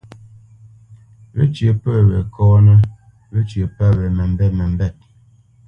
[1.35, 2.77] Wécyə̌ pə́ we kɔ́nə́,
[3.31, 4.95] wécyə̌ pə́ we məmbêt məmbêt.